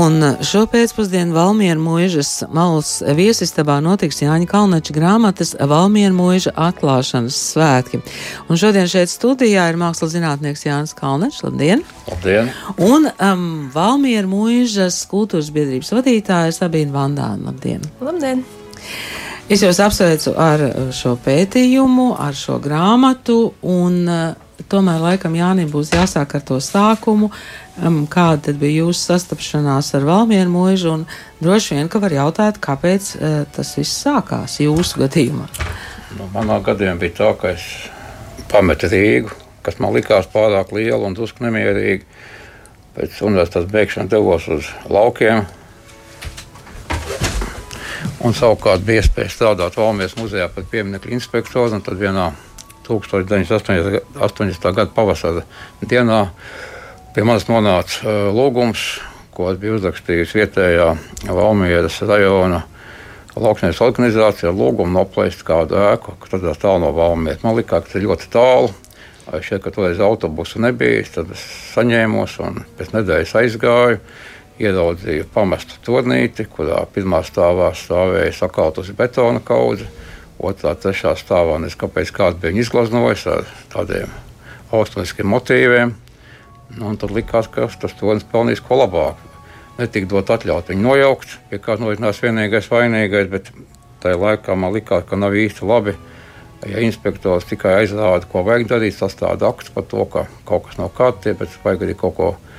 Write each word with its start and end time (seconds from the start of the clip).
Un 0.00 0.22
šo 0.46 0.62
pēcpusdienu 0.70 1.34
Valmiera 1.34 1.76
mūžas 1.76 2.46
malas 2.54 3.02
viesistabā 3.18 3.80
notiks 3.84 4.22
Jāņa 4.22 4.46
Kalnača 4.48 4.94
grāmatas 4.96 5.50
Valmiera 5.58 6.14
mūža 6.16 6.54
atklāšanas 6.56 7.36
svētki. 7.50 8.00
Un 8.48 8.60
šodien 8.60 8.88
šeit 8.88 9.12
studijā 9.12 9.66
ir 9.68 9.76
mākslas 9.80 10.14
zinātnieks 10.14 10.64
Jānis 10.64 10.96
Kalnačs. 10.96 11.42
Labdien! 11.44 11.84
Labdien! 12.08 12.48
Un 12.80 13.10
um, 13.12 13.46
Valmiera 13.74 14.30
mūžas 14.30 15.02
kultūras 15.10 15.52
biedrības 15.52 15.92
vadītāja 15.98 16.56
Sabīna 16.56 16.96
Vandāna. 16.96 17.50
Labdien! 17.50 17.84
Labdien! 18.00 18.46
Es 19.52 19.66
jūs 19.66 19.82
apsveicu 19.84 20.32
ar 20.40 20.64
šo 20.96 21.18
pētījumu, 21.20 22.14
ar 22.16 22.38
šo 22.38 22.56
grāmatu, 22.62 23.42
un 23.68 24.00
uh, 24.06 24.49
tomēr 24.68 25.00
laikam 25.00 25.36
Jānim 25.38 25.70
būs 25.72 25.92
jāsāk 25.94 26.34
ar 26.36 26.44
to 26.46 26.58
sākumu. 26.62 27.30
Um, 27.80 28.02
kāda 28.10 28.52
bija 28.56 28.84
jūsu 28.84 29.12
sastapšanās 29.12 29.92
ar 29.96 30.06
Valmieru 30.08 30.52
mūžu? 30.52 30.96
Droši 31.40 31.78
vien, 31.78 31.88
ka 31.88 32.02
var 32.02 32.12
jautāt, 32.12 32.58
kāpēc 32.60 33.12
uh, 33.16 33.36
tas 33.54 33.72
viss 33.78 34.02
sākās 34.04 34.58
jūsu 34.60 35.04
gadījumā? 35.04 35.46
Nu, 36.18 36.26
manā 36.34 36.58
gadījumā 36.66 37.00
bija 37.00 37.16
tā, 37.22 37.30
ka 37.40 37.54
es 37.54 37.64
pametu 38.50 38.90
Rīgu, 38.90 39.32
kas 39.64 39.80
man 39.80 39.94
likās 39.96 40.28
pārāk 40.28 40.74
liela 40.76 41.06
un 41.06 41.16
drusku 41.16 41.46
nemierīga. 41.46 42.04
Pēc 42.98 43.22
universitātes 43.22 43.70
beigšanas 43.70 44.10
devos 44.10 44.50
uz 44.50 44.68
laukiem, 44.90 45.46
Un 48.20 48.34
savukārt 48.36 48.82
bija 48.84 49.00
iespēja 49.00 49.32
strādāt 49.32 49.78
Valmijas 49.80 50.12
muzejā 50.18 50.50
par 50.52 50.66
pieminiektu 50.68 51.08
inspektoru. 51.16 51.78
Tad 51.80 51.96
vienā 51.96 52.26
1980. 52.90 54.72
gada 54.74 54.90
pavasara 54.94 55.44
dienā 55.86 56.24
pie 57.14 57.24
manis 57.26 57.48
nonāca 57.50 58.18
lūgums, 58.34 59.00
ko 59.34 59.52
bija 59.58 59.78
uzrakstījis 59.78 60.34
vietējā 60.36 60.90
Valmijas 61.30 62.02
rajona 62.06 62.64
lauksnes 63.38 63.80
organizācija 63.84 64.50
ar 64.50 64.56
lūgumu 64.58 64.92
noplēst 64.94 65.44
kādu 65.46 65.78
ēku, 65.78 66.16
kas 66.20 66.34
atrodas 66.34 66.60
tālu 66.60 66.82
no 66.84 66.90
Valmijas. 66.96 67.44
Man 67.44 67.56
liekas, 67.58 67.70
ka 67.70 67.86
tas 67.86 67.98
ir 67.98 68.06
ļoti 68.08 68.30
tālu. 68.32 68.72
Šeit, 69.30 69.60
kad 69.62 69.76
toreiz 69.76 70.00
autobusu 70.02 70.58
nebija, 70.58 71.04
tad 71.14 71.30
es 71.30 71.42
saņēmos 71.76 72.34
un 72.42 72.64
pēc 72.78 72.90
nedēļas 72.96 73.34
aizgāju 73.38 74.00
ieraudzīju 74.60 75.28
pamestu 75.32 75.78
turnīti, 75.86 76.48
kurā 76.50 76.82
pirmā 76.92 77.22
stāvā 77.24 77.70
stāvēja 77.78 78.32
sakautusi 78.40 78.96
betona 78.98 79.40
kaudze, 79.44 79.86
otrā, 80.40 80.74
trešā 80.78 81.14
stāvā 81.18 81.58
nezinu, 81.60 81.82
kāpēc 81.84 82.12
kāds 82.16 82.40
bija 82.40 82.62
izglaznojis 82.62 83.26
ar 83.30 83.48
tādiem 83.72 84.12
austrumiskiem 84.74 85.28
motīviem. 85.30 85.94
Nu, 86.78 86.92
tad 87.00 87.14
likās, 87.14 87.48
ka 87.50 87.66
tas 87.80 87.96
turnis 87.98 88.26
pelnīs 88.30 88.62
ko 88.62 88.78
labāku. 88.80 89.28
Netika 89.80 90.10
dot 90.10 90.30
atļaut 90.30 90.70
viņu 90.70 90.84
nojaukt, 90.84 91.38
pie 91.50 91.58
kā 91.62 91.76
norisinās 91.80 92.20
vienīgais 92.22 92.68
vainīgais, 92.70 93.30
bet 93.32 93.50
tajā 94.02 94.18
laikā 94.20 94.54
man 94.54 94.74
likās, 94.76 95.06
ka 95.08 95.18
nav 95.18 95.34
īsti 95.34 95.66
labi. 95.66 95.96
Ja 96.68 96.82
inspektors 96.84 97.48
tikai 97.48 97.78
aizrāda, 97.80 98.28
ko 98.28 98.44
vajag 98.44 98.66
darīt, 98.68 98.98
sastāda 98.98 99.48
akts 99.48 99.72
par 99.72 99.86
to, 99.88 100.04
ka 100.12 100.26
kaut 100.44 100.66
kas 100.66 100.76
nav 100.76 100.92
kārtībā, 100.96 101.40
bet 101.40 101.60
vajag 101.64 101.86
arī 101.86 101.96
kaut 101.96 102.16
ko 102.18 102.28
darīt 102.34 102.49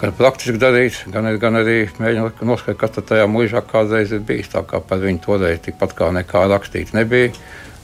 gan 0.00 0.14
praktiski 0.18 0.58
darīt, 0.60 1.00
gan, 1.12 1.28
gan 1.40 1.60
arī 1.60 1.78
mēģināt 2.00 2.42
noskaidrot, 2.46 2.80
kas 2.80 3.08
tajā 3.08 3.26
mūžā 3.30 3.62
kādreiz 3.68 4.12
ir 4.14 4.24
bijis. 4.26 4.52
Tā 4.52 4.64
kā 4.68 4.80
par 4.84 5.02
viņu 5.02 5.22
toreiz 5.24 5.62
tikpat 5.64 5.96
kā 5.98 6.10
nekā 6.14 6.46
rakstīt 6.52 6.94
nebija. 6.96 7.32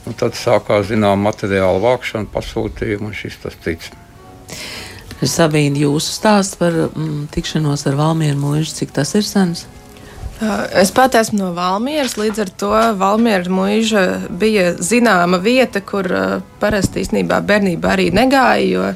Un 0.09 0.17
tad 0.17 0.33
sākās 0.33 0.87
zināma 0.89 1.29
materiāla 1.29 1.81
vākšana, 1.83 2.29
pasūtījuma 2.33 3.11
un 3.11 3.17
šis 3.17 3.37
tas 3.43 3.57
cits. 3.61 3.91
Sabīna, 5.21 5.77
jūsu 5.83 6.15
stāsts 6.15 6.57
par 6.57 6.73
mm, 6.73 7.27
tikšanos 7.33 7.85
ar 7.85 7.99
Valmieru 7.99 8.39
mūžu, 8.41 8.73
cik 8.79 8.95
tas 8.95 9.13
ir 9.19 9.27
sens? 9.27 9.67
Es 10.73 10.89
pat 10.89 11.13
esmu 11.19 11.37
no 11.37 11.47
Valmieras, 11.53 12.15
līdz 12.17 12.39
ar 12.41 12.49
to 12.57 12.69
Valmiera 12.97 13.51
mūža 13.53 14.05
bija 14.41 14.71
zināma 14.81 15.37
vieta, 15.37 15.83
kur 15.85 16.07
parasti 16.57 17.03
īstenībā 17.03 17.37
bērnībā 17.45 17.91
arī 17.93 18.07
negāja, 18.15 18.65
jo 18.65 18.87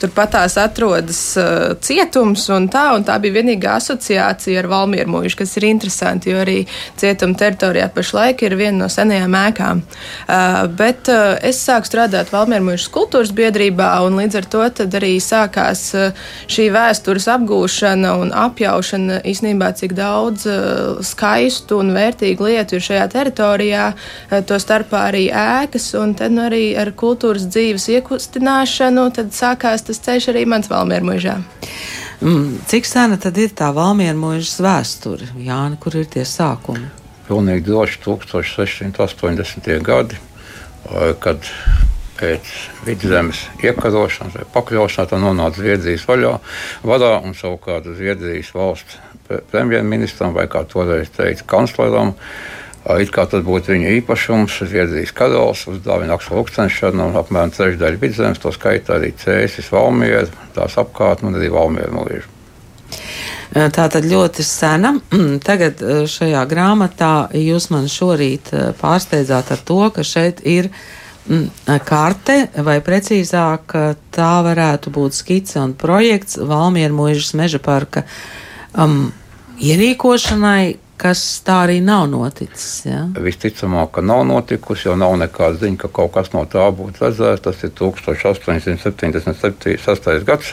Turpat 0.00 0.30
tās 0.32 0.54
atrodas 0.56 1.18
uh, 1.36 1.74
cietums, 1.84 2.46
un 2.54 2.70
tā, 2.72 2.86
un 2.96 3.02
tā 3.04 3.18
bija 3.20 3.34
vienīgā 3.40 3.74
asociācija 3.76 4.62
ar 4.62 4.68
Valmieru 4.70 5.12
mūžu, 5.12 5.36
kas 5.42 5.52
ir 5.58 5.66
interesanti, 5.68 6.30
jo 6.32 6.38
arī 6.40 6.62
cietuma 6.96 7.36
teritorijā 7.36 7.90
pašlaik 7.92 8.40
ir 8.46 8.56
viena 8.56 8.86
no 8.86 8.88
senajām 8.88 9.36
ēkām. 9.36 9.82
Uh, 10.24 10.62
bet 10.78 11.10
uh, 11.12 11.34
es 11.44 11.60
sāku 11.60 11.90
strādāt 11.90 12.32
Valmieru 12.32 12.70
mūžu 12.70 12.88
kultūras 12.94 13.34
biedrībā, 13.36 13.90
un 14.06 14.16
līdz 14.22 14.38
ar 14.40 14.48
to 14.54 14.62
arī 15.00 15.12
sākās 15.20 15.82
uh, 15.98 16.16
šī 16.48 16.70
vēstures 16.72 17.28
apgūšana 17.34 18.14
un 18.22 18.32
apjaušana 18.32 19.20
īstenībā, 19.28 19.68
cik 19.82 19.92
daudz 20.00 20.48
uh, 20.48 21.04
skaistu 21.04 21.82
un 21.82 21.92
vērtīgu 21.96 22.48
lietu 22.48 22.78
ir 22.80 22.86
šajā 22.88 23.04
teritorijā, 23.18 23.90
uh, 23.92 24.40
to 24.48 24.56
starpā 24.64 25.04
arī 25.10 25.26
ēkas, 25.28 25.92
un 26.00 26.16
tad 26.16 26.32
nu, 26.32 26.48
arī 26.48 26.64
ar 26.80 26.94
kultūras 26.96 27.44
dzīves 27.52 27.90
iekustināšanu 27.98 29.08
tad 29.20 29.36
sākās 29.36 29.89
tas 29.90 30.02
ceļš 30.06 30.30
arī 30.32 30.46
mans 30.48 30.70
Valmiera 30.70 31.06
mūžā. 31.06 31.36
Mm, 32.20 32.60
cik 32.70 32.88
sena 32.88 33.18
tad 33.20 33.38
ir 33.40 33.52
tā 33.56 33.70
Valmiera 33.74 34.16
mūžas 34.16 34.58
vēsture, 34.62 35.30
Jāni, 35.40 35.78
kur 35.80 35.98
ir 35.98 36.08
tie 36.10 36.24
sākumi? 36.28 36.90
Pilnīgi 37.26 37.64
droši 37.66 38.02
1680. 38.04 39.70
gadi, 39.86 40.18
kad 41.22 41.46
pēc 42.20 42.48
vidzemes 42.84 43.44
iekarošanas 43.64 44.36
vai 44.36 44.46
pakļaušanās 44.54 45.10
tā 45.10 45.20
nonāca 45.22 45.62
Zviedrijas 45.62 46.06
vaļā, 46.08 46.34
vadā 46.86 47.14
un 47.24 47.36
savukārt 47.38 47.88
Zviedrijas 47.96 48.52
valsts 48.54 48.98
premjerministram 49.50 50.34
vai 50.36 50.46
kā 50.50 50.64
toreiz 50.68 51.10
teica 51.14 51.46
kancleram. 51.54 52.14
It 52.80 53.10
kā 53.12 53.26
tas 53.28 53.44
būtu 53.44 53.74
viņa 53.74 53.90
īpašums, 53.98 54.62
Zviedrijas 54.64 55.12
karalis 55.12 55.66
uzdāvina 55.68 56.16
Akselu 56.16 56.40
Lukstenšanu 56.40 57.10
apmēram 57.20 57.52
trešdaļu 57.52 58.00
vidzemes, 58.00 58.40
to 58.40 58.52
skaitā 58.56 58.96
arī 58.96 59.12
Cēsis, 59.20 59.68
Valmiera, 59.68 60.24
tās 60.56 60.78
apkārtni 60.80 61.28
un 61.28 61.36
arī 61.36 61.50
Valmiera 61.52 61.92
mūža. 61.92 62.24
Tā 63.50 63.84
tad 63.90 64.06
ļoti 64.06 64.46
sena. 64.46 64.94
Tagad 65.48 65.82
šajā 66.08 66.46
grāmatā 66.48 67.12
jūs 67.36 67.68
man 67.74 67.90
šorīt 67.90 68.52
pārsteidzāt 68.80 69.52
ar 69.52 69.62
to, 69.66 69.80
ka 69.92 70.06
šeit 70.06 70.40
ir 70.48 70.70
karte, 71.84 72.36
vai 72.64 72.78
precīzāk 72.82 73.74
tā 74.14 74.34
varētu 74.46 74.92
būt 74.94 75.18
skice 75.20 75.60
un 75.60 75.76
projekts 75.78 76.40
Valmiera 76.40 76.94
mūžas 76.96 77.34
meža 77.36 77.60
parka 77.62 78.06
um, 78.72 79.10
ierīkošanai, 79.60 80.78
kas 81.00 81.20
tā 81.46 81.54
arī 81.64 81.78
nav 81.84 82.08
noticis. 82.12 82.86
Ja? 82.86 83.00
Visticamāk, 83.16 83.88
ka 83.96 84.00
nav 84.04 84.24
notikusi, 84.28 84.88
jo 84.88 84.94
nav 85.00 85.12
nekāda 85.20 85.56
ziņa, 85.62 85.78
ka 85.84 85.88
kaut 86.00 86.12
kas 86.16 86.28
no 86.34 86.42
tā 86.50 86.64
būtu 86.76 86.96
redzēts. 87.04 87.44
Tas 87.46 87.56
ir 87.64 87.70
1876. 87.78 90.24
gads. 90.28 90.48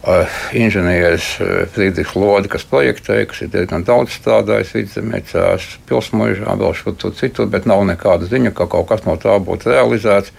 Uh, 0.00 0.24
inženieris 0.56 1.26
Friedrichs 1.74 2.14
Lodi, 2.16 2.48
kas 2.48 2.64
projektēja, 2.64 3.28
kas 3.28 3.42
ir 3.44 3.50
diezgan 3.52 3.84
daudz 3.84 4.16
strādājis 4.16 4.72
vidzemē, 4.78 5.18
cēlās 5.28 5.76
pilsmužā, 5.90 6.48
vēl 6.56 6.72
šur 6.78 6.94
tur 6.96 7.12
citur, 7.18 7.44
bet 7.52 7.68
nav 7.68 7.80
nekāda 7.84 8.24
ziņa, 8.30 8.50
ka 8.56 8.64
kaut 8.72 8.88
kas 8.88 9.04
no 9.04 9.14
tā 9.20 9.36
būtu 9.44 9.68
realizēts. 9.68 10.32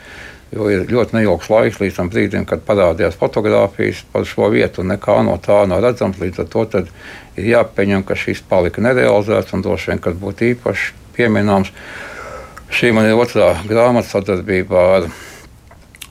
Jo 0.52 0.68
ir 0.68 0.90
ļoti 0.92 1.16
neilgs 1.16 1.48
laiks 1.48 1.80
līdz 1.80 1.96
tam 1.96 2.10
brīdim, 2.12 2.46
kad 2.48 2.66
parādījās 2.68 3.16
fotografijas 3.20 4.02
par 4.12 4.26
šo 4.28 4.50
vietu, 4.52 4.84
un 4.84 4.92
nekā 4.92 5.22
no 5.24 5.38
tā 5.40 5.62
nav 5.70 5.80
redzams. 5.86 6.20
Līdz 6.20 6.44
ar 6.44 6.50
to 6.52 6.66
ir 6.82 7.52
jāpieņem, 7.54 8.04
ka 8.04 8.18
šis 8.20 8.44
palika 8.50 8.84
nerealizēts 8.84 9.56
un 9.56 9.64
droši 9.64 9.94
vien, 9.94 10.02
kad 10.04 10.20
būtu 10.20 10.50
īpaši 10.52 10.92
pieminams. 11.16 11.72
Šī 12.72 12.92
man 12.96 13.08
ir 13.08 13.20
otrā 13.20 13.54
grāmata 13.68 14.10
sadarbībā 14.12 14.84
ar 14.98 15.08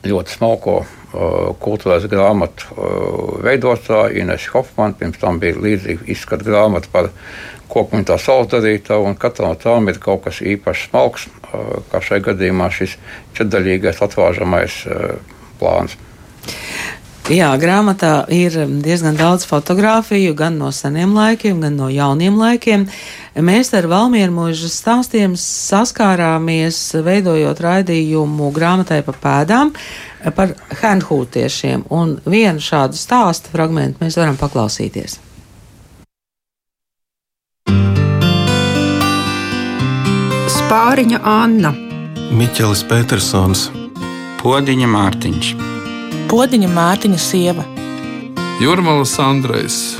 ļoti 0.08 0.32
smalko 0.32 0.78
uh, 0.80 1.52
kultūras 1.60 2.08
grāmatu 2.08 2.72
uh, 2.72 3.36
veidotāju 3.44 4.24
Inesu 4.24 4.54
Hofmanu. 4.54 4.96
Pirms 5.00 5.20
tam 5.20 5.40
bija 5.40 5.60
līdzīga 5.60 6.08
izskata 6.12 6.48
grāmata 6.48 6.88
par 6.92 7.10
koku 7.70 7.98
un 7.98 8.06
tā 8.08 8.18
saldarītavu, 8.20 9.08
un 9.10 9.18
katrā 9.20 9.52
no 9.52 9.58
tām 9.60 9.90
ir 9.92 10.00
kaut 10.02 10.24
kas 10.26 10.42
īpaši 10.42 10.88
smalks, 10.90 11.26
kā 11.90 12.02
šajā 12.04 12.26
gadījumā 12.30 12.70
šis 12.74 12.96
četrdaļīgais 13.38 14.02
atvāžamais 14.06 14.82
plāns. 15.60 15.98
Jā, 17.30 17.52
grāmatā 17.62 18.24
ir 18.34 18.56
diezgan 18.82 19.14
daudz 19.14 19.44
fotografiju, 19.46 20.32
gan 20.34 20.56
no 20.58 20.72
seniem 20.74 21.12
laikiem, 21.14 21.60
gan 21.62 21.76
no 21.78 21.86
jauniem 21.92 22.34
laikiem. 22.40 22.88
Mēs 23.38 23.70
ar 23.78 23.86
Valmieru 23.86 24.34
mūža 24.34 24.66
stāstiem 24.72 25.36
saskārāmies, 25.38 26.80
veidojot 27.06 27.62
raidījumu 27.62 28.50
grāmatai 28.56 29.04
pa 29.06 29.14
pēdām 29.14 29.70
par 30.34 30.56
handhūtiešiem, 30.82 31.86
un 31.94 32.18
vienu 32.26 32.58
šādu 32.58 32.98
stāstu 32.98 33.54
fragmentu 33.54 34.02
mēs 34.02 34.18
varam 34.18 34.40
paklausīties. 34.40 35.20
Spāriņa 40.70 41.18
Anna, 41.26 41.72
Miķelis 42.30 42.84
Petersons, 42.86 43.64
Podiņa 44.38 44.86
Mārtiņš. 44.86 45.48
Podiņa 46.30 46.68
Mārtiņa 46.70 47.18
sieva. 47.18 47.64
Jurmalas 48.62 49.18
Andrejs. 49.18 49.98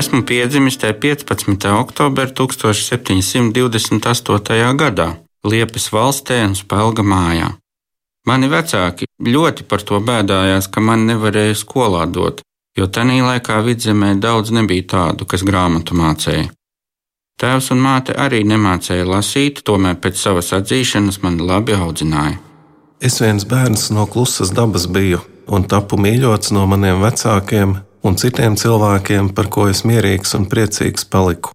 Esmu 0.00 0.24
piedzimis 0.24 0.80
te 0.80 0.88
15. 0.96 1.68
oktobra 1.76 2.24
1728. 2.40 3.52
gadā 4.80 5.08
Liepas 5.44 5.92
valstī 5.92 6.40
un 6.48 6.56
Spēlga 6.56 7.04
mājā. 7.04 7.52
Mani 8.24 8.48
vecāki 8.48 9.04
ļoti 9.28 9.68
par 9.68 9.84
to 9.84 10.00
bēdājās, 10.00 10.72
ka 10.72 10.80
man 10.80 11.04
nevarēja 11.04 11.52
skolā 11.66 12.08
dot, 12.08 12.40
jo 12.80 12.88
tajā 12.88 13.20
laikā 13.28 13.60
vidzemē 13.68 14.16
daudz 14.16 14.48
nebija 14.56 14.88
tādu, 14.96 15.28
kas 15.28 15.44
grāmatu 15.44 15.92
mācīja. 16.00 16.48
Tēvs 17.38 17.70
un 17.70 17.78
māte 17.78 18.16
arī 18.18 18.40
nemācīja 18.42 19.04
lasīt, 19.06 19.60
tomēr 19.62 20.00
pēc 20.02 20.18
savas 20.18 20.50
atzīšanas 20.56 21.20
mani 21.22 21.44
labi 21.46 21.76
audzināja. 21.76 22.40
Es 22.98 23.20
viens 23.22 23.44
bērns 23.46 23.92
no 23.94 24.08
klusas 24.10 24.50
dabas 24.50 24.88
biju 24.90 25.20
un 25.46 25.62
tapu 25.70 25.96
mīļots 26.02 26.50
no 26.56 26.64
maniem 26.66 26.98
vecākiem 27.04 27.76
un 28.02 28.18
citiem 28.18 28.56
cilvēkiem, 28.58 29.30
par 29.38 29.46
ko 29.54 29.68
es 29.70 29.84
mierīgs 29.86 30.34
un 30.34 30.48
priecīgs 30.50 31.06
paliku. 31.06 31.54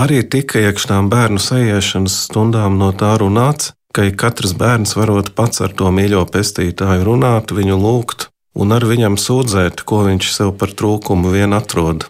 Arī 0.00 0.20
tika 0.28 0.60
iekšām 0.60 1.08
bērnu 1.08 1.40
sajiešanas 1.40 2.20
stundām 2.26 2.76
no 2.76 2.92
tā 2.92 3.14
runāts, 3.22 3.72
ka 3.94 4.04
katrs 4.20 4.52
bērns 4.58 4.96
varot 4.98 5.32
pats 5.38 5.64
ar 5.64 5.72
to 5.72 5.88
mīļo 5.94 6.26
pestītāju 6.34 7.06
runāt, 7.08 7.56
viņu 7.56 7.78
lūgt 7.80 8.28
un 8.58 8.74
ar 8.76 8.84
viņam 8.84 9.16
sūdzēt, 9.16 9.86
ko 9.88 10.04
viņš 10.10 10.32
sev 10.34 10.58
par 10.58 10.76
trūkumu 10.76 11.32
vien 11.32 11.56
atrod. 11.56 12.08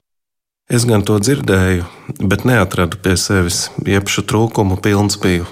Es 0.64 0.87
gan 0.88 1.02
to 1.05 1.19
dzirdēju, 1.20 1.84
bet 2.25 2.46
neatradu 2.49 2.96
pie 3.05 3.19
sevis, 3.20 3.66
iepšu 3.84 4.22
trūkumu 4.25 4.78
pilns 4.81 5.19
biju. 5.20 5.44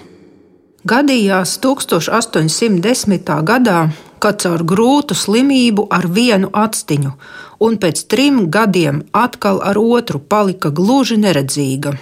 Gadījās 0.89 1.59
1810. 1.61 3.29
gadā, 3.45 3.91
kad 4.25 4.41
caur 4.41 4.65
grūtu 4.65 5.13
slimību 5.13 5.85
ar 5.93 6.09
vienu 6.09 6.49
atstiņu, 6.57 7.13
un 7.61 7.77
pēc 7.83 8.07
trim 8.09 8.47
gadiem 8.49 9.03
atkal 9.13 9.61
ar 9.61 9.77
otru 9.77 10.19
palika 10.19 10.73
gluži 10.73 11.21
neredzīga. 11.21 11.93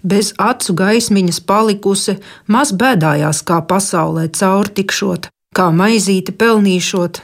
Bez 0.00 0.32
acu 0.40 0.72
gaismiņas 0.72 1.42
palikusi, 1.44 2.16
maz 2.48 2.72
bēdājās, 2.72 3.44
kā 3.44 3.60
pasaulē 3.60 4.30
caur 4.32 4.72
tikšot, 4.72 5.28
kā 5.52 5.68
maizīti 5.68 6.32
pelnīšot, 6.32 7.22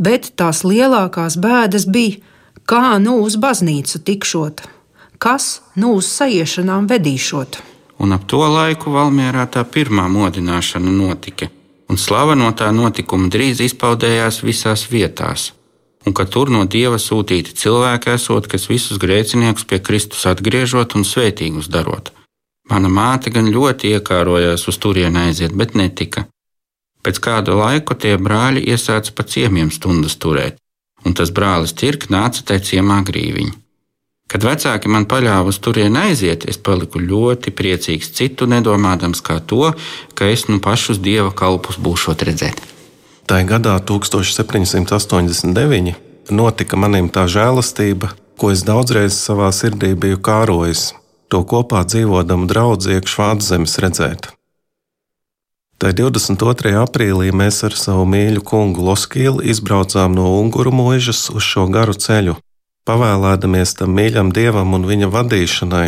bet 0.00 0.32
tās 0.40 0.64
lielākās 0.64 1.36
bēdas 1.36 1.84
bija 1.84 2.29
Kā 2.70 3.00
nu 3.02 3.16
uz 3.24 3.34
baznīcu 3.34 3.98
tikšot, 4.06 4.60
kas 5.18 5.46
nu 5.74 5.96
uz 5.98 6.06
sajiešanām 6.06 6.84
vedīšot? 6.86 7.56
Un 7.98 8.14
ap 8.14 8.28
to 8.30 8.44
laiku 8.46 8.92
Valmjerā 8.94 9.48
tā 9.56 9.64
pirmā 9.66 10.04
modināšana 10.12 10.92
notika, 10.94 11.48
un 11.90 11.98
slava 11.98 12.36
no 12.38 12.52
tā 12.54 12.68
notikuma 12.70 13.26
drīz 13.34 13.64
izpaudējās 13.66 14.38
visās 14.46 14.86
vietās, 14.92 15.48
un 16.06 16.14
ka 16.14 16.28
tur 16.30 16.54
no 16.54 16.62
dieva 16.76 17.02
sūtīti 17.02 17.58
cilvēki 17.58 18.14
esot, 18.14 18.46
kas 18.46 18.68
visus 18.70 19.02
grēciniekus 19.02 19.66
pie 19.66 19.82
Kristus 19.90 20.30
atgriežot 20.30 20.94
un 20.94 21.02
svētīgus 21.02 21.66
darot. 21.74 22.14
Mana 22.70 22.86
māte 22.86 23.34
gan 23.34 23.50
ļoti 23.50 23.96
iekārojās 23.98 24.70
uz 24.70 24.78
turieni 24.78 25.26
aiziet, 25.26 25.58
bet 25.58 25.74
netika. 25.74 26.28
Pēc 27.02 27.18
kāda 27.18 27.58
laika 27.64 27.98
tie 27.98 28.14
brāļi 28.14 28.62
iesāca 28.70 29.10
pa 29.10 29.26
ciemiem 29.26 29.74
stundas 29.74 30.14
turēt, 30.22 30.60
un 31.04 31.16
tas 31.16 31.32
brālis 31.34 31.76
Tirk 31.76 32.08
nāca 32.12 32.44
te 32.46 32.60
ciemā 32.60 33.02
grīviņā. 33.08 33.56
Kad 34.30 34.44
vecāki 34.46 34.86
man 34.86 35.08
paļāva 35.10 35.50
uz 35.50 35.58
turieni 35.58 35.98
aiziet, 36.04 36.44
es 36.46 36.54
paliku 36.62 37.02
ļoti 37.02 37.50
priecīgs, 37.50 38.14
citu 38.14 38.46
nedomādams 38.46 39.18
kā 39.26 39.42
to, 39.42 39.74
ka 40.14 40.30
es 40.30 40.46
nu 40.46 40.62
pašus 40.62 41.02
dieva 41.02 41.34
kalpus 41.34 41.82
būšot 41.82 42.22
redzēt. 42.28 42.62
Tā 43.26 43.42
gadā, 43.46 43.78
1789, 43.82 45.94
notika 46.30 46.76
manim 46.78 47.10
tā 47.10 47.26
žēlastība, 47.26 48.14
ko 48.38 48.54
es 48.54 48.62
daudzreiz 48.66 49.14
savā 49.18 49.50
sirdī 49.50 49.98
biju 49.98 50.22
kārojis, 50.22 50.94
to 51.26 51.42
kopā 51.42 51.82
dzīvodam 51.86 52.46
draugu 52.50 52.98
iekšā 52.98 53.34
Vācu 53.34 53.82
redzēt. 53.82 54.39
Tā 55.80 55.94
22. 55.96 56.74
aprīlī 56.76 57.30
mēs 57.32 57.62
ar 57.64 57.72
savu 57.72 58.02
mīļu 58.12 58.42
kungu 58.44 58.82
Loskīlu 58.84 59.40
izbraucām 59.48 60.12
no 60.12 60.26
Unguru 60.36 60.74
mūžas 60.76 61.22
uz 61.32 61.40
šo 61.40 61.62
garu 61.72 61.94
ceļu, 61.96 62.34
pavēlēdamies 62.84 63.72
tam 63.78 63.94
mīļam 63.96 64.28
dievam 64.36 64.74
un 64.76 64.84
viņa 64.84 65.08
vadīšanai, 65.14 65.86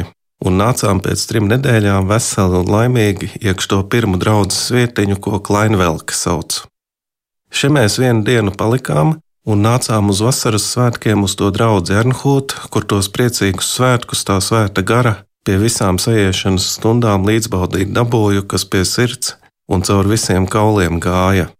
un 0.49 0.57
nācām 0.57 1.03
pēc 1.05 1.25
trim 1.29 1.51
nedēļām 1.51 2.09
veseli 2.09 2.63
un 2.63 2.73
laimīgi 2.73 3.29
iekš 3.43 3.69
to 3.69 3.83
pirmo 3.93 4.17
draugu 4.23 4.57
vietiņu, 4.79 5.19
ko 5.21 5.43
Klainvelka 5.45 6.17
sauc. 6.17 6.63
Šeit 7.53 7.77
mēs 7.77 7.99
vienu 8.01 8.25
dienu 8.25 8.57
palikām 8.57 9.19
un 9.45 9.63
nācām 9.69 10.09
uz 10.09 10.25
vasaras 10.25 10.71
svētkiem 10.73 11.29
uz 11.29 11.37
to 11.37 11.53
draugu 11.53 11.93
Ernhūtu, 12.01 12.65
kur 12.73 12.89
tos 12.89 13.13
priecīgus 13.13 13.75
svētkus 13.77 14.25
tā 14.25 14.41
svēta 14.41 14.81
gara 14.81 15.19
pie 15.45 15.61
visām 15.61 16.01
sajiešanas 16.01 16.73
stundām 16.79 17.29
līdzbaudīt 17.29 17.93
dabūju, 17.93 18.49
kas 18.49 18.65
pie 18.65 18.87
sirds 18.89 19.37
un 19.69 19.83
caur 19.87 20.09
visiem 20.11 20.47
kauliem 20.47 21.01
gāja. 21.03 21.51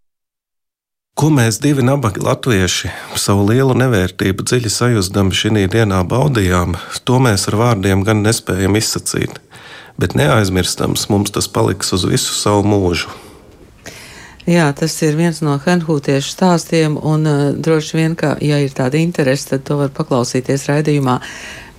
Ko 1.13 1.29
mēs 1.29 1.59
divi 1.61 1.85
nabagi 1.85 2.23
latvieši 2.25 2.89
savu 3.21 3.45
lielu 3.51 3.75
nevērtību 3.77 4.47
dziļi 4.49 4.71
sajūsdami 4.73 5.37
šī 5.37 5.67
dienā 5.75 6.01
baudījām, 6.09 6.79
to 7.05 7.19
mēs 7.21 7.45
ar 7.51 7.59
vārdiem 7.61 8.05
gan 8.07 8.25
nespējam 8.25 8.79
izsacīt, 8.81 9.37
bet 10.01 10.17
neaizmirstams 10.17 11.11
mums 11.13 11.35
tas 11.35 11.51
paliks 11.53 11.93
uz 11.93 12.09
visu 12.09 12.33
savu 12.33 12.65
mūžu. 12.65 13.13
Jā, 14.49 14.73
tas 14.75 14.97
ir 15.07 15.15
viens 15.15 15.39
no 15.45 15.55
Henhūtiešu 15.63 16.33
stāstiem, 16.33 16.97
un 16.99 17.29
uh, 17.31 17.43
droši 17.55 17.99
vien, 18.01 18.17
ka, 18.19 18.33
ja 18.43 18.57
ir 18.59 18.73
tāda 18.75 18.99
interese, 18.99 19.53
tad 19.53 19.63
to 19.69 19.77
var 19.79 19.93
paklausīties 19.95 20.67
raidījumā 20.67 21.21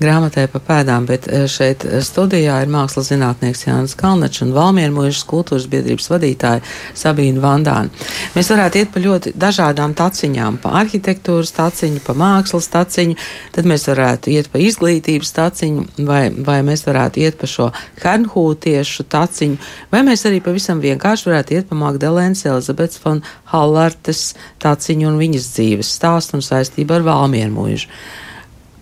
grāmatai 0.03 0.45
pa 0.51 0.59
pēdām, 0.63 1.07
bet 1.07 1.27
eh, 1.29 1.45
šeit 1.51 1.85
eh, 1.87 2.01
studijā 2.03 2.59
ir 2.63 2.71
mākslas 2.71 3.09
zinātnieks 3.11 3.65
Jānis 3.65 3.95
Kalnačs 3.99 4.43
un 4.45 4.53
Valmiermužas 4.55 5.23
kultūras 5.29 5.67
biedrības 5.71 6.09
vadītāja 6.11 6.63
Sabīna 6.99 7.43
Vandāna. 7.43 8.05
Mēs 8.35 8.51
varētu 8.53 8.81
iet 8.81 8.91
pa 8.93 9.03
ļoti 9.03 9.33
dažādām 9.39 9.95
taciņām, 9.97 10.59
pa 10.63 10.73
arhitektūras 10.81 11.53
taciņu, 11.55 12.01
pa 12.05 12.15
mākslas 12.19 12.69
taciņu, 12.73 13.17
tad 13.55 13.69
mēs 13.69 13.87
varētu 13.91 14.33
iet 14.33 14.49
pa 14.53 14.61
izglītības 14.63 15.33
taciņu, 15.37 15.85
vai, 16.09 16.23
vai 16.33 16.59
mēs 16.67 16.85
varētu 16.87 17.23
iet 17.23 17.39
pa 17.39 17.49
šo 17.49 17.69
hernhūtiešu 18.03 19.07
taciņu, 19.13 19.61
vai 19.93 20.03
mēs 20.07 20.27
arī 20.29 20.43
pavisam 20.43 20.83
vienkārši 20.83 21.29
varētu 21.29 21.57
iet 21.57 21.71
pa 21.71 21.79
Magdalēnas 21.79 22.45
Elizabetes 22.49 23.01
von 23.05 23.23
Hallartes 23.53 24.33
taciņu 24.63 25.09
un 25.11 25.21
viņas 25.21 25.49
dzīves 25.55 25.95
stāstu 25.97 26.39
un 26.39 26.45
saistību 26.45 26.99
ar 26.99 27.09
Valmiermužu 27.13 27.89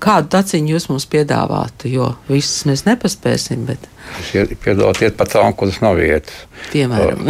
kādu 0.01 0.31
taciņu 0.35 0.75
jūs 0.75 0.87
mums 0.91 1.07
piedāvātu, 1.11 1.89
jo 1.91 2.11
visas 2.29 2.65
mēs 2.69 2.85
nepaspēsim. 2.87 3.65
Bet... 3.69 3.85
Es 4.21 4.31
piedāvātu 4.63 5.07
iet 5.07 5.19
pa 5.19 5.27
tām, 5.29 5.53
kuras 5.57 5.81
nav 5.83 5.99
vietas. 6.01 6.45
Piemēram. 6.71 7.29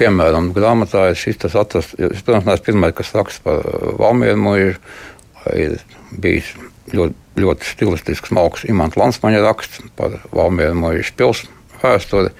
Piemēram, 0.00 0.50
grāmatā 0.56 1.10
ir 1.12 1.18
šis 1.20 1.40
tas 1.44 1.56
atrasts. 1.58 1.96
Es, 2.00 2.22
protams, 2.26 2.62
pirmais, 2.64 2.94
kas 2.96 3.12
raksta 3.16 3.44
par 3.44 3.66
Valmieru 4.00 4.40
mūžu. 4.40 4.76
Ir 5.58 5.80
bijis 6.22 6.52
ļoti, 6.94 7.16
ļoti 7.42 7.66
stilistisks 7.66 8.30
malks 8.34 8.62
Imants 8.70 8.96
Lansmaņa 8.98 9.42
raksts 9.42 9.82
par 9.98 10.20
Valmieru 10.34 10.78
mūžu 10.78 11.12
pilsētu 11.18 11.60
vēsturi. 11.82 12.32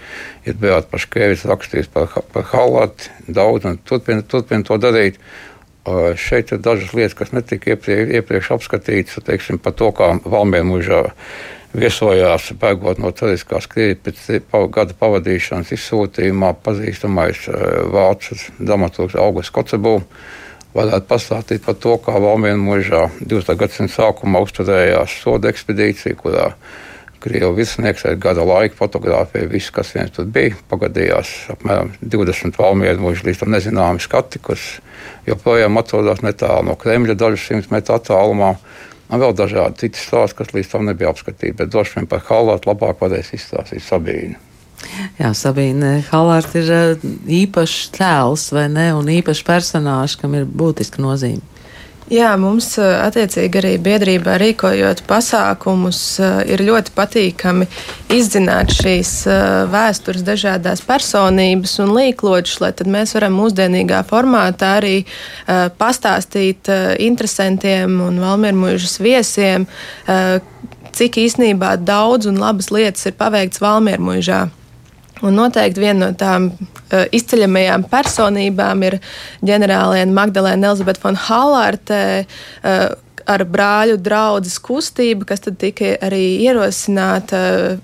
Ir 0.47 0.59
Beata 0.59 0.89
Paškēvis 0.91 1.47
rakstījis 1.51 1.91
par, 1.93 2.11
par 2.35 2.47
Halātu, 2.53 3.11
daudz 3.31 3.67
un 3.69 3.79
turpina, 3.87 4.25
turpina 4.27 4.67
to 4.67 4.79
darīt. 4.83 5.19
Šeit 5.83 6.53
ir 6.55 6.61
dažas 6.63 6.93
lietas, 6.95 7.17
kas 7.19 7.33
netika 7.35 7.73
iepriekš, 7.75 8.13
iepriekš 8.21 8.53
apskatītas, 8.55 9.19
teiksim, 9.27 9.59
par 9.59 9.75
to, 9.75 9.89
kā 9.91 10.13
Valmija 10.23 10.63
mūžā 10.69 11.01
viesojās, 11.75 12.53
bēgot 12.61 13.01
no 13.03 13.11
Tariskās 13.17 13.67
Krievijas 13.67 13.99
pēc 14.05 14.53
gada 14.71 14.95
pavadīšanas 15.01 15.73
izsūtījumā, 15.75 16.53
pazīstamais 16.63 17.49
vācu 17.91 18.39
dramaturgs 18.61 19.19
Augusts 19.19 19.55
Kocebū. 19.57 19.97
Varētu 20.73 21.09
pastāstīt 21.09 21.67
par 21.67 21.75
to, 21.83 21.99
kā 22.01 22.15
Valmija 22.15 22.57
mūžā 22.61 23.03
20. 23.21 23.59
gadsimta 23.59 23.93
sākumā 23.97 24.41
uzturējās 24.47 25.19
soda 25.25 25.51
ekspedīcija, 25.51 26.17
kurā 26.23 26.53
Krievu 27.23 27.55
virsnieks 27.57 28.05
ar 28.09 28.17
gada 28.21 28.45
laiku 28.47 28.79
fotografēja 28.81 29.51
visu, 29.51 29.73
kas 29.75 29.93
viens 29.95 30.13
tur 30.15 30.27
bija. 30.33 30.57
Pagadījās 30.71 31.31
apmēram 31.55 31.93
20 32.03 32.59
valmieru 32.59 33.05
mūžu 33.05 33.29
līdz 33.29 33.43
tam 33.43 33.53
nezināmi 33.55 34.03
skati, 34.03 34.43
kas 34.43 34.65
joprojām 35.29 35.79
atrodas 35.79 36.25
netālu 36.27 36.71
no 36.71 36.79
Kremļa, 36.79 37.19
dažus 37.19 37.47
simt 37.49 37.71
metru 37.75 37.97
attālumā. 37.99 38.57
Un 39.13 39.21
vēl 39.21 39.35
dažādi 39.37 39.85
citi 39.85 40.01
stāsti, 40.01 40.39
kas 40.39 40.55
līdz 40.57 40.71
tam 40.73 40.87
nebija 40.89 41.13
apskatīti, 41.13 41.59
bet 41.59 41.73
droši 41.73 41.99
vien 41.99 42.09
par 42.09 42.25
Halātu 42.31 42.71
labāk 42.71 43.03
varēs 43.03 43.35
izstāstīt 43.37 43.85
Sabīne. 43.85 44.41
Jā, 45.19 45.31
Sabīne 45.37 45.99
Halārta 46.09 46.59
ir 46.59 46.71
eh, 46.75 47.09
īpašs 47.43 47.93
tēls 47.95 48.49
vai 48.57 48.67
ne, 48.73 48.89
un 48.97 49.11
īpašs 49.13 49.45
personāžs, 49.47 50.17
kam 50.21 50.35
ir 50.39 50.49
būtiska 50.49 51.03
nozīme. 51.05 51.45
Jā, 52.11 52.33
mums 52.37 52.75
attiecīgi 52.83 53.59
arī 53.61 53.71
biedrībā 53.81 54.35
rīkojot 54.43 55.05
pasākumus, 55.07 56.01
ir 56.51 56.63
ļoti 56.67 56.95
patīkami 56.97 57.69
izzināt 58.13 58.75
šīs 58.75 59.13
vēstures 59.71 60.25
dažādās 60.27 60.83
personības 60.85 61.77
un 61.85 61.95
līkloģus, 61.95 62.57
lai 62.65 62.73
tad 62.77 62.91
mēs 62.91 63.15
varam 63.15 63.39
mūsdienīgā 63.39 64.03
formātā 64.09 64.75
arī 64.81 64.97
pastāstīt 65.79 66.69
interesantiem 66.99 68.01
un 68.03 68.19
valmiermužas 68.25 68.99
viesiem, 69.03 69.69
cik 70.93 71.21
īsnībā 71.23 71.77
daudz 71.81 72.27
un 72.29 72.43
labas 72.43 72.73
lietas 72.75 73.07
ir 73.09 73.17
paveikts 73.21 73.63
valmiermužā. 73.63 74.49
Un 75.23 75.39
noteikti 75.39 75.85
viena 75.85 76.09
no 76.09 76.11
tām 76.19 76.51
uh, 76.51 77.05
izceļamajām 77.15 77.87
personībām 77.93 78.83
ir 78.89 78.99
ģenerāliene 79.47 80.15
Magdalēna 80.17 80.73
Elizabete 80.73 81.05
von 81.05 81.19
Hallārte. 81.29 82.03
Uh, 82.63 82.93
ar 83.29 83.45
brāļu 83.49 83.99
draugu 84.03 84.51
kustību, 84.65 85.27
kas 85.29 85.45
tika 85.59 85.95
arī 86.05 86.43
ierosināta 86.45 87.43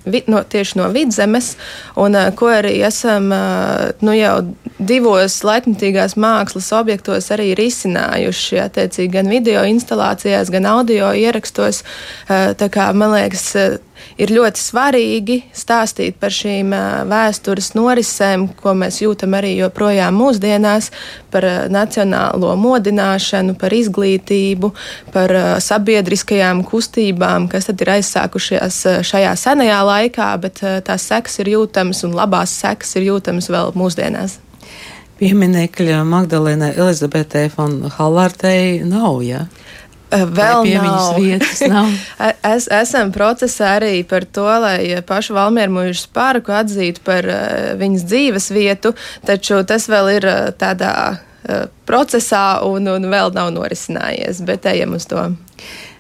vi, 0.09 0.23
no, 0.31 0.43
tieši 0.43 0.79
no 0.81 0.89
vidzemes, 0.95 1.53
un 2.01 2.17
ko 2.39 2.51
arī 2.53 2.79
esam 2.87 3.31
nu, 3.31 4.15
jau 4.17 4.35
divos 4.79 5.41
laikmatīgās 5.47 6.17
mākslas 6.21 6.71
objektos 6.77 7.31
arī 7.35 7.53
risinājuši, 7.59 8.61
attiecīgi 8.65 9.13
gan 9.19 9.31
video 9.31 9.65
instalācijās, 9.69 10.53
gan 10.55 10.69
audio 10.71 11.13
ierakstos. 11.17 11.83
Kā 12.29 12.91
man 12.95 13.15
liekas, 13.17 13.51
ir 14.21 14.33
ļoti 14.35 14.63
svarīgi 14.63 15.39
stāstīt 15.57 16.19
par 16.21 16.35
šīm 16.35 16.73
vēstures 17.11 17.73
norisēm, 17.77 18.49
ko 18.59 18.75
mēs 18.79 19.01
jūtam 19.03 19.37
arī 19.39 19.55
joprojām 19.59 20.17
mūsdienās, 20.19 20.91
par 21.33 21.47
nacionālo 21.73 22.55
modināšanu, 22.61 23.57
par 23.61 23.75
izglītību, 23.77 24.73
par 25.15 25.35
sabiedriskajām 25.65 26.65
kustībām, 26.69 27.49
kas 27.53 27.71
tad 27.71 27.85
ir 27.85 27.95
aizsākušies 27.99 28.83
šajā 29.09 29.37
senajā 29.39 29.79
laikā, 29.93 30.33
bet 30.43 30.65
tās 30.87 31.09
sekas 31.11 31.41
ir 31.43 31.55
jūtamas 31.55 32.05
un 32.09 32.17
labās 32.19 32.55
sekas 32.63 32.97
ir 32.99 33.11
jūtamas 33.13 33.51
vēl 33.53 33.75
mūsdienās. 33.79 34.39
Pieminekļa 35.19 36.05
Magdalēnai 36.07 36.77
Elizabetei 36.79 37.49
von 37.51 37.81
Hallartei 37.91 38.85
nav, 38.87 39.19
ja? 39.27 39.49
Eh, 40.11 40.25
vēl 40.25 40.65
nav. 40.73 41.19
vietas 41.21 41.61
nav. 41.69 41.91
es, 42.55 42.69
esam 42.73 43.13
procesā 43.13 43.75
arī 43.77 44.01
par 44.09 44.25
to, 44.25 44.47
lai 44.63 45.03
pašu 45.07 45.37
Valmieru 45.37 45.75
mūžas 45.75 46.07
parku 46.13 46.55
atzītu 46.57 47.05
par 47.05 47.29
uh, 47.29 47.73
viņas 47.81 48.07
dzīves 48.09 48.51
vietu, 48.57 48.95
taču 49.29 49.61
tas 49.69 49.89
vēl 49.91 50.15
ir 50.17 50.29
tādā 50.61 50.95
procesā 51.89 52.61
un, 52.67 52.89
un 52.93 53.07
vēl 53.09 53.31
nav 53.33 53.53
norisinājies, 53.55 54.43
bet 54.45 54.67
ejam 54.69 54.97
uz 54.99 55.07
to. 55.09 55.23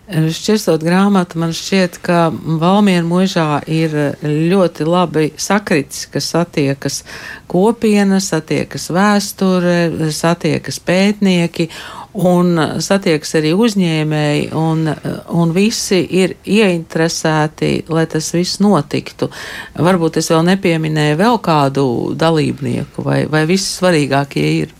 Šķirstot 0.08 0.80
grāmatu, 0.80 1.36
man 1.36 1.50
šķiet, 1.52 1.98
ka 2.00 2.30
Valmiera 2.32 3.04
mūžā 3.04 3.58
ir 3.68 3.92
ļoti 4.24 4.86
labi 4.88 5.26
sakritis, 5.36 6.06
ka 6.08 6.22
satiekas 6.24 7.02
kopienas, 7.48 8.30
satiekas 8.32 8.88
vēsture, 8.88 10.08
satiekas 10.16 10.80
pētnieki 10.80 11.68
un 12.16 12.56
satiekas 12.82 13.34
arī 13.38 13.52
uzņēmēji, 13.56 14.48
un, 14.56 14.88
un 15.34 15.52
visi 15.56 16.00
ir 16.20 16.36
ieinteresēti, 16.44 17.72
lai 17.92 18.06
tas 18.10 18.30
viss 18.34 18.62
notiktu. 18.64 19.30
Varbūt 19.76 20.20
es 20.22 20.30
vēl 20.32 20.46
nepieminēju 20.48 21.20
vēl 21.20 21.38
kādu 21.44 21.86
dalībnieku, 22.18 23.04
vai, 23.04 23.22
vai 23.30 23.44
visi 23.50 23.70
svarīgākie 23.76 24.48
ir. 24.62 24.74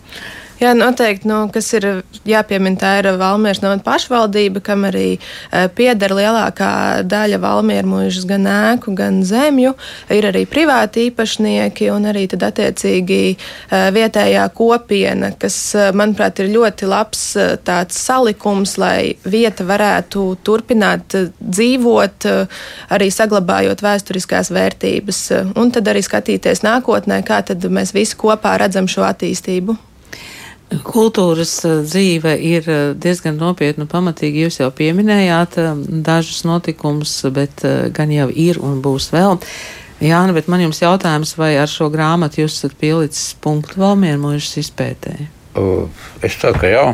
Jā, 0.58 0.72
noteikti, 0.74 1.28
nu, 1.30 1.44
kas 1.54 1.68
ir 1.78 1.84
jāpiemina, 2.26 2.74
tā 2.80 2.88
ir 2.98 3.06
Valmieras 3.20 3.60
novada 3.62 3.84
pašvaldība, 3.86 4.58
kam 4.66 4.88
arī 4.88 5.12
uh, 5.14 5.68
pieder 5.70 6.10
lielākā 6.18 6.70
daļa 7.06 7.38
Valmieru 7.44 7.92
mūžas 7.92 8.26
gan 8.26 8.48
ēku, 8.50 8.90
gan 8.98 9.20
zemju. 9.22 9.76
Ir 10.10 10.26
arī 10.32 10.42
privāti 10.50 11.06
īpašnieki 11.12 11.92
un 11.94 12.10
arī 12.10 12.26
tad 12.32 12.42
attiecīgi 12.48 13.20
uh, 13.36 13.86
vietējā 13.94 14.48
kopiena, 14.58 15.30
kas, 15.38 15.60
uh, 15.78 15.92
manuprāt, 15.94 16.42
ir 16.42 16.50
ļoti 16.56 16.90
labs 16.90 17.22
tāds 17.62 18.02
salikums, 18.02 18.74
lai 18.82 19.14
vieta 19.30 19.62
varētu 19.62 20.26
turpināt 20.42 21.14
dzīvot, 21.38 22.26
arī 22.98 23.12
saglabājot 23.14 23.86
vēsturiskās 23.86 24.50
vērtības, 24.58 25.22
un 25.54 25.70
tad 25.70 25.94
arī 25.94 26.02
skatīties 26.02 26.66
nākotnē, 26.66 27.22
kā 27.22 27.44
tad 27.46 27.62
mēs 27.70 27.94
visi 27.94 28.18
kopā 28.18 28.58
redzam 28.58 28.90
šo 28.90 29.06
attīstību. 29.06 29.84
Kultūras 30.68 31.52
eh, 31.64 31.80
dzīve 31.86 32.34
ir 32.44 32.66
eh, 32.68 32.78
diezgan 33.00 33.38
nopietna 33.40 33.86
un 33.86 33.90
pamatīga. 33.90 34.44
Jūs 34.44 34.60
jau 34.60 34.68
pieminējāt 34.76 35.56
eh, 35.62 35.70
dažus 36.04 36.42
notikumus, 36.44 37.14
bet 37.32 37.64
gan 37.96 38.12
jau 38.12 38.28
ir 38.28 38.60
un 38.60 38.82
būs 38.84 39.08
vēl. 39.14 39.38
Jāna, 40.04 40.34
bet 40.36 40.50
man 40.52 40.62
jums 40.62 40.82
jautājums, 40.82 41.32
vai 41.40 41.54
ar 41.58 41.70
šo 41.72 41.88
grāmatu 41.90 42.44
jūs 42.44 42.60
esat 42.60 42.76
pielicis 42.78 43.32
punktu 43.42 43.80
Valmieru 43.80 44.20
mūžas 44.28 44.60
izpētē? 44.60 45.16
Uh, 45.58 45.88
es 46.22 46.36
ceru, 46.38 46.60
ka 46.60 46.70
jā. 46.70 46.84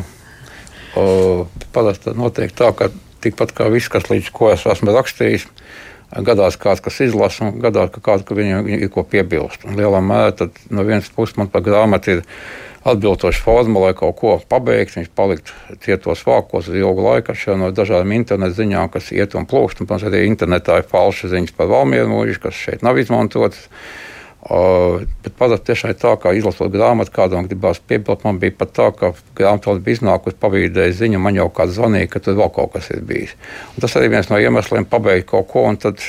Uh, 0.97 1.45
Parasti 1.75 2.15
notiek 2.17 2.55
tā, 2.57 2.71
ka 2.73 2.89
tikpat 3.21 3.53
kā 3.59 3.67
viss, 3.75 3.91
kas 3.93 4.09
līdz 4.09 4.31
ko 4.33 4.49
es 4.55 4.65
esmu 4.71 4.95
rakstījis, 4.95 5.45
gadās 6.25 6.57
kāds, 6.61 6.81
kas 6.81 7.03
izlasa, 7.05 7.51
un 7.51 7.61
gadās, 7.61 7.91
ka 7.93 8.01
kāds, 8.05 8.25
ka 8.25 8.39
viņam 8.39 8.71
ir 8.73 8.89
ko 8.95 9.05
piebilst. 9.05 9.67
Un 9.69 9.77
lielā 9.77 10.01
mērā 10.05 10.49
no 10.73 10.87
vienas 10.87 11.11
puses 11.13 11.37
man 11.37 11.53
par 11.53 11.65
grāmatu 11.67 12.17
ir 12.17 12.25
atbilstoši 12.85 13.41
forma, 13.41 13.81
lai 13.87 13.93
kaut 13.97 14.17
ko 14.21 14.37
pabeigtu. 14.49 15.01
Viņš 15.01 15.13
paliktu 15.17 15.79
cietos 15.85 16.25
vākos 16.27 16.69
uz 16.69 16.79
ilgu 16.79 17.05
laiku 17.05 17.37
no 17.57 17.71
dažādām 17.73 18.13
internetu 18.13 18.61
ziņām, 18.61 18.91
kas 18.93 19.13
iet 19.17 19.37
un 19.39 19.49
plūst. 19.49 19.81
Un, 19.81 19.89
protams, 19.89 20.09
arī 20.11 20.27
internetā 20.29 20.81
ir 20.81 20.89
falšas 20.91 21.33
ziņas 21.33 21.57
par 21.57 21.71
valmieru 21.73 22.11
mūžu, 22.13 22.41
kas 22.45 22.59
šeit 22.59 22.85
nav 22.85 23.01
izmantotas. 23.01 23.69
Uh, 24.45 25.01
bet 25.25 25.33
parasti 25.41 25.71
tiešām 25.71 25.95
ir 25.95 25.97
tā, 25.97 26.11
ka 26.21 26.35
izlasot 26.37 26.69
grāmatu, 26.69 27.15
kādam 27.17 27.47
gribās 27.49 27.81
piebilst. 27.81 28.27
Man 28.27 28.37
bija 28.43 28.53
pat 28.59 28.75
tā, 28.77 28.91
ka 28.93 29.15
grāmatā 29.39 29.79
bija 29.81 29.97
iznākusi 29.97 30.37
pavīdēja 30.43 30.99
ziņa, 30.99 31.23
man 31.25 31.39
jau 31.41 31.49
kāds 31.49 31.79
zvanīja, 31.79 32.11
ka 32.13 32.21
tur 32.21 32.37
vēl 32.43 32.53
kaut 32.53 32.75
kas 32.77 32.91
ir 32.93 33.01
bijis. 33.09 33.33
Un 33.73 33.87
tas 33.87 33.97
arī 33.97 34.13
viens 34.13 34.29
no 34.29 34.37
iemesliem 34.37 34.85
pabeigt 34.85 35.31
kaut 35.33 35.49
ko, 35.49 35.65
un 35.65 35.81
tad 35.81 36.05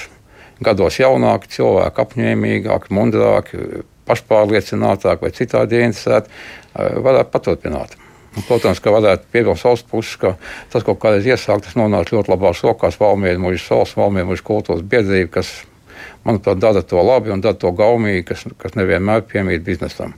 gados 0.59 0.99
jaunāki 0.99 1.53
cilvēki, 1.55 2.03
apņēmīgāki, 2.03 2.91
mundrāki, 2.95 3.61
pašpārliecinātāki 4.05 5.25
vai 5.25 5.33
citādi 5.35 5.81
ieinteresēti, 5.81 6.31
Eh, 6.75 6.97
varētu 6.99 7.31
paturpināt. 7.31 7.93
Protams, 8.49 8.81
ka 8.83 8.91
varētu 8.91 9.29
piebilst 9.31 9.63
valsts 9.63 9.87
puses, 9.87 10.17
ka 10.19 10.33
tas 10.73 10.83
kaut 10.83 10.99
kādreiz 10.99 11.23
iesākt, 11.29 11.69
tas 11.69 11.77
nonāk 11.79 12.11
ļoti 12.11 12.33
labās 12.33 12.59
rokās 12.65 12.97
Valmieru 12.99 13.45
mūža 13.45 13.61
salas, 13.63 13.93
Valmieru 13.95 14.33
mūža 14.33 14.43
kultūras 14.43 14.83
biedrība, 14.83 15.37
kas, 15.37 15.53
manuprāt, 16.27 16.59
dara 16.59 16.83
to 16.83 16.99
labi 16.99 17.31
un 17.31 17.39
dara 17.45 17.55
to 17.55 17.71
gaumīgi, 17.71 18.25
kas, 18.27 18.43
kas 18.59 18.75
nevienmēr 18.75 19.23
piemīt 19.29 19.63
biznesam. 19.63 20.17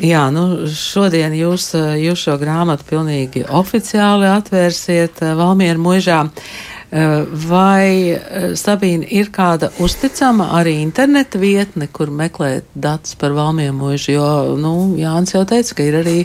Jā, 0.00 0.24
nu 0.34 0.66
šodien 0.66 1.36
jūs, 1.36 1.70
jūs 2.00 2.26
šo 2.26 2.34
grāmatu 2.40 2.88
pilnīgi 2.88 3.44
oficiāli 3.46 4.26
atvērsiet 4.32 5.22
eh, 5.22 5.38
Valmieru 5.38 5.86
mūžā. 5.86 6.24
Uh, 6.26 6.30
Eh, 6.30 6.69
vai 6.90 8.10
eh, 8.10 8.52
Sabīna 8.58 9.06
ir 9.14 9.30
kāda 9.30 9.70
uzticama 9.78 10.48
arī 10.58 10.80
interneta 10.82 11.38
vietne, 11.38 11.86
kur 11.86 12.10
meklēt 12.10 12.66
datus 12.74 13.14
par 13.14 13.34
valmiem 13.36 13.76
mūžu? 13.78 14.16
Jo, 14.16 14.30
nu, 14.58 14.74
Jānis 14.98 15.36
jau 15.36 15.44
teica, 15.46 15.76
ka 15.78 15.86
ir 15.86 16.00
arī, 16.02 16.16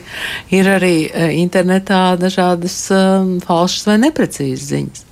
ir 0.49 0.69
arī 0.73 0.95
eh, 1.11 1.35
internetā 1.37 2.15
dažādas 2.17 2.79
um, 2.93 3.35
falšas 3.45 3.85
vai 3.91 3.99
neprecīzas 4.07 4.71
ziņas. 4.71 5.05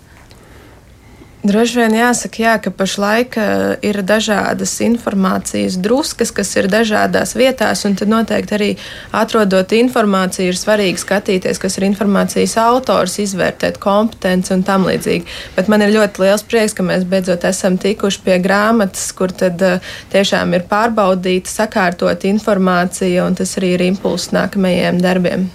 Droši 1.44 1.76
vien 1.82 1.94
jāsaka, 1.98 2.40
jā, 2.40 2.52
ka 2.64 2.72
pašlaik 2.72 3.34
uh, 3.36 3.74
ir 3.84 3.98
dažādas 4.08 4.78
informācijas 4.86 5.76
druskas, 5.76 6.30
kas 6.32 6.54
ir 6.56 6.70
dažādās 6.72 7.34
vietās, 7.36 7.82
un 7.84 7.98
tad 8.00 8.08
noteikti 8.08 8.54
arī 8.56 8.70
atrodot 9.12 9.74
informāciju, 9.76 10.54
ir 10.54 10.56
svarīgi 10.56 11.02
skatīties, 11.02 11.60
kas 11.60 11.76
ir 11.76 11.90
informācijas 11.90 12.56
autors, 12.64 13.18
izvērtēt 13.20 13.76
kompetenci 13.84 14.54
un 14.56 14.64
tam 14.64 14.88
līdzīgi. 14.88 15.28
Bet 15.58 15.68
man 15.68 15.84
ir 15.84 15.92
ļoti 15.98 16.24
liels 16.24 16.48
prieks, 16.48 16.78
ka 16.78 16.86
mēs 16.88 17.04
beidzot 17.12 17.44
esam 17.50 17.76
tikuši 17.76 18.22
pie 18.24 18.38
grāmatas, 18.40 19.10
kur 19.12 19.36
tad 19.36 19.60
uh, 19.68 19.92
tiešām 20.16 20.56
ir 20.56 20.64
pārbaudīta, 20.72 21.52
sakārtot 21.52 22.24
informācija, 22.32 23.28
un 23.28 23.36
tas 23.36 23.52
arī 23.60 23.74
ir 23.76 23.86
impulss 23.90 24.32
nākamajiem 24.32 25.04
darbiem. 25.04 25.50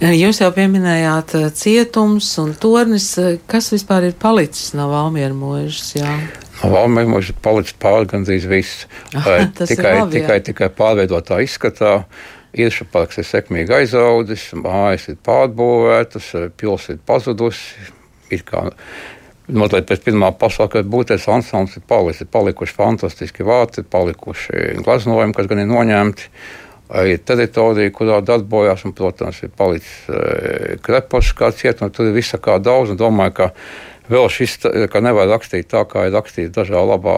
Jūs 0.00 0.40
jau 0.40 0.50
pieminējāt 0.56 1.34
eh, 1.38 1.46
cietums 1.56 2.30
un 2.42 2.54
tornis. 2.60 3.12
Kas 3.50 3.70
vispār 3.74 4.08
ir 4.08 4.18
palicis 4.20 4.72
no 4.78 4.88
Valmiera 4.92 5.36
mūžas? 5.36 5.94
No 6.62 6.72
Valmiera 6.72 7.10
mūžas 7.10 7.34
ir 7.34 7.40
palicis 7.44 7.78
pāri 7.82 8.08
gandrīz 8.10 8.48
viss. 8.50 8.86
Ah, 9.14 9.46
tikai, 9.56 9.94
labi, 10.00 10.18
tikai, 10.18 10.40
tikai 10.50 10.70
pārveidotā 10.76 11.40
izskatā. 11.44 12.02
Ilša 12.50 12.88
parks 12.90 13.20
ir 13.20 13.26
sekmīgi 13.28 13.76
aizaudzis, 13.76 14.48
mājas 14.58 15.06
ir 15.12 15.20
pārbūvētas, 15.22 16.32
pilsēta 16.58 16.96
ir 16.96 17.04
pazudusi. 17.06 17.90
Ir 18.34 18.42
kā 18.46 18.64
mazliet 19.50 19.86
pēc 19.88 20.02
Pirmā 20.06 20.30
pasaules 20.38 20.72
kara 20.72 20.86
būtības 20.86 21.28
ansamblis 21.34 21.78
ir 21.78 21.86
palicis. 21.90 22.24
Ir 22.24 22.32
palikuši 22.34 22.76
fantastiski 22.76 23.46
vārti, 23.46 23.86
palikuši 23.86 24.82
glaznojumi, 24.82 25.36
kas 25.36 25.50
gan 25.50 25.62
ir 25.62 25.70
noņemti. 25.70 26.28
Arī 26.90 27.18
teritorija, 27.22 27.92
kurā 27.94 28.18
darbojās, 28.26 28.84
un, 28.88 28.94
protams, 28.96 29.42
ir 29.44 29.52
palicis 29.56 30.80
krepošs 30.82 31.36
kāds 31.38 31.64
iet, 31.64 31.82
un 31.84 31.94
tur 31.94 32.10
ir 32.10 32.16
visa 32.16 32.40
kā 32.42 32.58
daudz, 32.62 32.96
domāju, 32.98 33.36
ka 33.36 33.50
vēl 34.10 34.28
šis, 34.32 34.56
ka 34.90 35.02
nevar 35.04 35.28
rakstīt 35.30 35.70
tā, 35.70 35.84
kā 35.88 36.08
ir 36.08 36.14
rakstīts 36.16 36.52
dažā 36.54 36.82
labā 36.82 37.16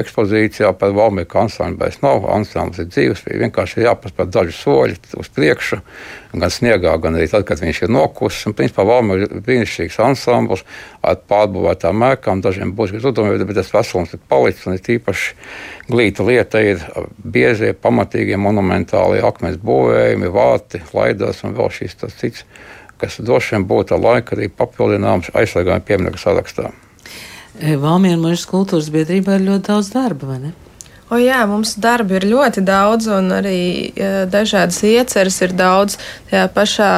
ekspozīcijā 0.00 0.72
par 0.78 0.94
Valmīru, 0.96 1.28
ka 1.30 1.44
ansamblis 1.44 1.80
vairs 1.80 2.02
nav, 2.02 2.26
ansamblis 2.32 2.82
ir 2.82 2.90
dzīves, 2.90 3.24
vienkārši 3.44 3.80
ir 3.80 3.88
jāpaspēr 3.88 4.30
daži 4.32 4.54
soļi 4.56 4.98
uz 5.20 5.30
priekšu, 5.36 5.80
gan 6.36 6.52
sniegā, 6.52 6.94
gan 7.02 7.16
arī 7.16 7.28
tad, 7.32 7.46
kad 7.48 7.60
viņš 7.62 7.82
ir 7.86 7.92
nokusis. 7.96 8.48
Un, 8.48 8.56
principā, 8.58 8.84
Valmīra 8.88 9.28
ir 9.28 9.44
brīnišķīgs 9.46 9.98
ansamblis 10.04 10.64
ar 11.06 11.20
pārbūvētām 11.30 12.00
mēkām, 12.02 12.44
dažiem 12.44 12.74
būs 12.76 12.94
grūtumi, 12.96 13.38
bet 13.44 13.60
tas 13.60 13.72
veselums 13.74 14.14
ir 14.16 14.22
palicis, 14.28 14.66
un 14.68 14.76
ir 14.76 14.84
tīpaši 14.84 15.36
glīta 15.90 16.26
lieta 16.26 16.62
ir 16.64 16.82
biezie, 17.22 17.72
pamatīgie, 17.78 18.38
monumentālie 18.40 19.24
akmens 19.24 19.60
būvējumi, 19.62 20.32
vārti, 20.32 20.82
laidas 20.96 21.44
un 21.46 21.56
vēl 21.56 21.72
šīs 21.80 22.00
tas 22.02 22.16
cits 22.20 22.44
kas 23.00 23.18
droši 23.20 23.56
vien 23.56 23.66
būtu 23.68 23.96
ar 23.96 24.04
laiku 24.04 24.36
arī 24.36 24.50
papildināms 24.52 25.32
aizsargājuma 25.34 25.84
pieminiektu 25.86 26.22
sarakstā. 26.22 26.70
Valmiera 27.56 28.20
mūža 28.20 28.48
kultūras 28.50 28.92
biedrībā 28.92 29.38
ir 29.38 29.46
ļoti 29.50 29.68
daudz 29.70 29.92
darba, 29.94 30.32
vai 30.34 30.38
ne? 30.44 30.56
O 31.06 31.20
jā, 31.22 31.38
mums 31.46 31.76
darba 31.78 32.16
ir 32.18 32.24
ļoti 32.26 32.64
daudz, 32.66 33.06
un 33.14 33.30
arī 33.30 33.92
dažādas 34.26 34.80
ieceres 34.82 35.36
ir 35.46 35.52
daudz. 35.54 36.00
Tajā 36.32 36.48
pašā 36.50 36.88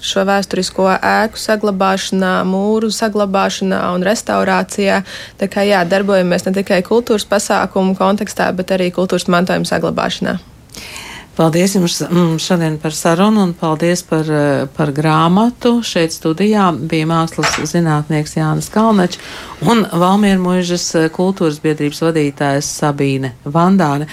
šo 0.00 0.24
vēsturisko 0.24 0.86
ēku 0.96 1.36
saglabāšanā, 1.42 2.32
mūru 2.48 2.88
saglabāšanā 2.88 3.82
un 3.92 4.06
restaurācijā. 4.08 5.02
Tā 5.36 5.50
kā 5.52 5.66
jā, 5.68 5.82
darbojamies 5.84 6.48
ne 6.48 6.54
tikai 6.62 6.80
kultūras 6.86 7.28
pasākumu 7.28 7.92
kontekstā, 7.98 8.48
bet 8.56 8.72
arī 8.72 8.88
kultūras 8.88 9.28
mantojuma 9.28 9.68
saglabāšanā. 9.68 10.38
Paldies 11.38 11.76
jums 11.76 12.00
mm, 12.02 12.38
šodien 12.42 12.80
par 12.82 12.90
sarunu 12.90 13.44
un 13.46 13.52
paldies 13.54 14.00
par, 14.02 14.26
eh, 14.26 14.64
par 14.74 14.90
grāmatu. 14.90 15.76
Šeit 15.86 16.10
studijā 16.10 16.64
bija 16.90 17.06
mākslas 17.06 17.60
zinātnieks 17.70 18.34
Jānis 18.40 18.66
Kalnečs 18.74 19.20
un 19.62 19.84
Valmiermuižas 19.86 20.88
kultūras 21.14 21.60
biedrības 21.62 22.02
vadītājs 22.08 22.72
Sabīne 22.80 23.36
Vandāne. 23.46 24.10